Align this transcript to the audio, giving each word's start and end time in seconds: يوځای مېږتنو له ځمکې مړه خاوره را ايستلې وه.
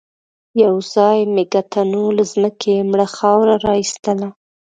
يوځای 0.63 1.19
مېږتنو 1.35 2.03
له 2.17 2.23
ځمکې 2.31 2.75
مړه 2.89 3.07
خاوره 3.15 3.55
را 3.65 3.73
ايستلې 3.81 4.25
وه. 4.29 4.35